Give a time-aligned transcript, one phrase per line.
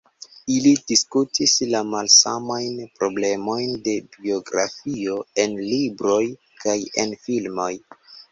[0.51, 6.23] Ili diskutis la malsamajn problemojn de biografio en libroj
[6.67, 7.71] kaj en filmoj.